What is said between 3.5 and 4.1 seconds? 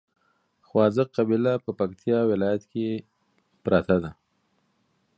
پراته